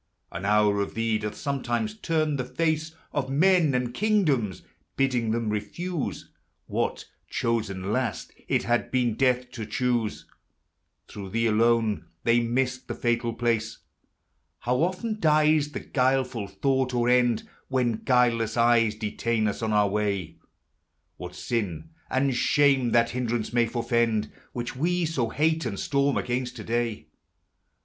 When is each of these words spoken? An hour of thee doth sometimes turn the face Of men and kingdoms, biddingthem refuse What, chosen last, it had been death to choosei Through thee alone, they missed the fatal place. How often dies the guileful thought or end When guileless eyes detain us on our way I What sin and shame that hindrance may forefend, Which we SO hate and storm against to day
An 0.31 0.45
hour 0.45 0.81
of 0.81 0.95
thee 0.95 1.19
doth 1.19 1.35
sometimes 1.35 1.93
turn 1.95 2.37
the 2.37 2.43
face 2.43 2.95
Of 3.13 3.29
men 3.29 3.75
and 3.75 3.93
kingdoms, 3.93 4.63
biddingthem 4.97 5.51
refuse 5.51 6.31
What, 6.65 7.05
chosen 7.29 7.93
last, 7.93 8.33
it 8.47 8.63
had 8.63 8.89
been 8.89 9.13
death 9.13 9.51
to 9.51 9.63
choosei 9.67 10.23
Through 11.07 11.29
thee 11.29 11.45
alone, 11.45 12.05
they 12.23 12.39
missed 12.39 12.87
the 12.87 12.95
fatal 12.95 13.31
place. 13.35 13.77
How 14.61 14.77
often 14.77 15.19
dies 15.19 15.69
the 15.71 15.79
guileful 15.79 16.47
thought 16.47 16.95
or 16.95 17.07
end 17.07 17.47
When 17.67 17.97
guileless 18.03 18.57
eyes 18.57 18.95
detain 18.95 19.47
us 19.47 19.61
on 19.61 19.71
our 19.71 19.87
way 19.87 20.23
I 20.25 20.35
What 21.17 21.35
sin 21.35 21.91
and 22.09 22.33
shame 22.35 22.89
that 22.93 23.11
hindrance 23.11 23.53
may 23.53 23.67
forefend, 23.67 24.31
Which 24.51 24.75
we 24.75 25.05
SO 25.05 25.29
hate 25.29 25.63
and 25.67 25.79
storm 25.79 26.17
against 26.17 26.55
to 26.55 26.63
day 26.63 27.05